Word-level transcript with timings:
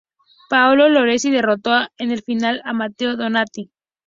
Paolo 0.49 0.89
Lorenzi 0.89 1.29
derrotó 1.29 1.73
en 1.99 2.09
la 2.09 2.17
final 2.23 2.63
a 2.65 2.73
Matteo 2.73 3.15
Donati. 3.15 3.71